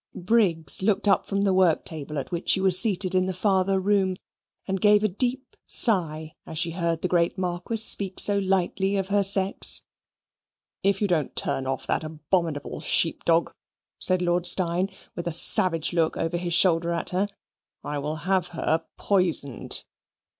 [0.15, 3.79] Briggs looked up from the work table at which she was seated in the farther
[3.79, 4.15] room
[4.67, 9.09] and gave a deep sigh as she heard the great Marquis speak so lightly of
[9.09, 9.83] her sex.
[10.81, 13.53] "If you don't turn off that abominable sheep dog,"
[13.99, 17.27] said Lord Steyne, with a savage look over his shoulder at her,
[17.83, 19.83] "I will have her poisoned."